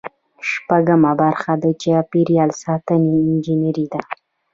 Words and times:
شپږمه 0.49 1.11
برخه 1.21 1.51
د 1.63 1.65
چاپیریال 1.81 2.51
ساتنې 2.63 3.11
انجنیری 3.27 3.85
ده. 3.93 4.01